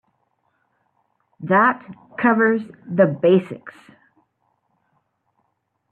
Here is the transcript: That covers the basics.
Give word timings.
That 1.41 1.79
covers 2.17 2.63
the 2.87 3.05
basics. 3.05 3.75